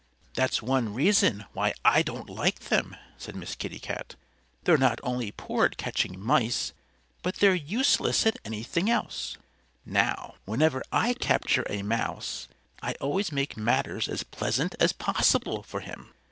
"That's 0.33 0.63
one 0.63 0.95
reason 0.95 1.45
why 1.53 1.73
I 1.85 2.01
don't 2.01 2.27
like 2.27 2.57
them," 2.69 2.95
said 3.19 3.35
Miss 3.35 3.53
Kitty 3.53 3.77
Cat. 3.77 4.15
"They're 4.63 4.75
not 4.79 4.99
only 5.03 5.31
poor 5.31 5.63
at 5.65 5.77
catching 5.77 6.19
mice, 6.19 6.73
but 7.21 7.35
they're 7.35 7.53
useless 7.53 8.25
at 8.25 8.39
anything 8.43 8.89
else. 8.89 9.37
Now, 9.85 10.33
whenever 10.45 10.81
I 10.91 11.13
capture 11.13 11.67
a 11.69 11.83
mouse 11.83 12.47
I 12.81 12.93
always 12.93 13.31
make 13.31 13.55
matters 13.55 14.07
as 14.09 14.23
pleasant 14.23 14.73
as 14.79 14.91
possible 14.91 15.61
for, 15.61 15.81
him. 15.81 16.11